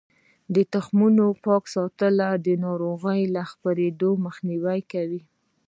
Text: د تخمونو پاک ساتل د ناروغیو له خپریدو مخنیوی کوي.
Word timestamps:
د 0.55 0.57
تخمونو 0.73 1.25
پاک 1.45 1.63
ساتل 1.75 2.15
د 2.45 2.47
ناروغیو 2.65 3.31
له 3.35 3.43
خپریدو 3.51 4.09
مخنیوی 4.25 4.79
کوي. 4.91 5.21